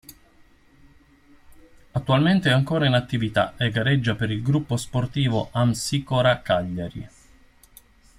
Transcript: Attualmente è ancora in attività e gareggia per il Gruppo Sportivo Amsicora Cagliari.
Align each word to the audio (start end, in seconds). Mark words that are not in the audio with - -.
Attualmente 1.91 2.49
è 2.49 2.51
ancora 2.53 2.87
in 2.87 2.95
attività 2.95 3.55
e 3.55 3.69
gareggia 3.69 4.15
per 4.15 4.31
il 4.31 4.41
Gruppo 4.41 4.75
Sportivo 4.75 5.49
Amsicora 5.51 6.41
Cagliari. 6.41 7.07